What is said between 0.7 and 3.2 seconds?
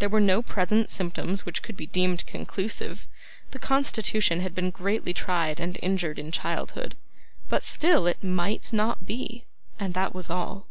symptoms which could be deemed conclusive.